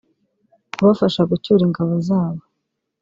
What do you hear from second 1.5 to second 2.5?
ingabo zabo